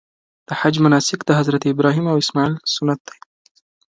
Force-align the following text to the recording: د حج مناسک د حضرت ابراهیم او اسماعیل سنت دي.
د 0.47 0.49
حج 0.59 0.75
مناسک 0.85 1.19
د 1.25 1.31
حضرت 1.39 1.61
ابراهیم 1.73 2.05
او 2.11 2.15
اسماعیل 2.23 2.53
سنت 2.75 2.99
دي. 3.07 3.17